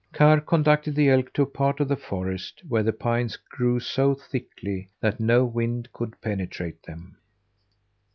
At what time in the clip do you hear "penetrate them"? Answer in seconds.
6.21-7.17